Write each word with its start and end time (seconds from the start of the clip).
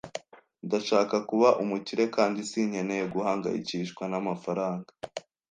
Ndashaka 0.65 1.15
kuba 1.29 1.49
umukire 1.63 2.03
kandi 2.15 2.39
sinkeneye 2.49 3.03
guhangayikishwa 3.13 4.03
n'amafaranga. 4.11 4.89